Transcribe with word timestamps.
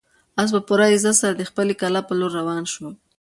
آس 0.41 0.49
په 0.55 0.61
پوره 0.67 0.85
عزت 0.93 1.15
سره 1.21 1.33
د 1.35 1.43
خپلې 1.49 1.73
کلا 1.81 2.01
په 2.05 2.13
لور 2.19 2.31
روان 2.39 2.63
شو. 2.73 2.87